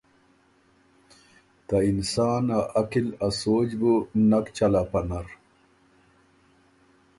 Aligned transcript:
ته 1.67 1.77
انسان 1.91 2.43
ا 2.59 2.61
عقل 2.79 3.07
ا 3.25 3.27
سوچ 3.41 3.69
بُو 3.79 3.93
نک 4.29 4.45
چلا 4.57 4.81
پۀ 4.91 4.99
نر۔ 5.09 5.27